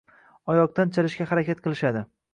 oyoqdan 0.53 0.95
chalishga 0.97 1.29
harakat 1.33 1.63
qilishadi. 1.69 2.07